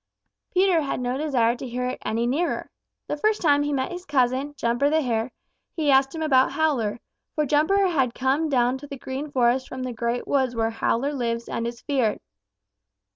Peter 0.51 0.81
had 0.81 0.99
no 0.99 1.15
desire 1.15 1.55
to 1.55 1.67
hear 1.67 1.85
it 1.85 1.99
any 2.03 2.25
nearer. 2.25 2.71
The 3.05 3.17
first 3.17 3.39
time 3.39 3.61
he 3.61 3.71
met 3.71 3.91
his 3.91 4.03
cousin, 4.03 4.55
Jumper 4.57 4.89
the 4.89 5.03
Hare, 5.03 5.31
he 5.75 5.91
asked 5.91 6.15
him 6.15 6.23
about 6.23 6.53
Howler, 6.53 6.99
for 7.35 7.45
Jumper 7.45 7.85
had 7.87 8.15
come 8.15 8.49
down 8.49 8.79
to 8.79 8.87
the 8.87 8.97
Green 8.97 9.29
Forest 9.29 9.69
from 9.69 9.83
the 9.83 9.93
Great 9.93 10.27
Woods 10.27 10.55
where 10.55 10.71
Howler 10.71 11.13
lives 11.13 11.47
and 11.47 11.67
is 11.67 11.81
feared. 11.81 12.19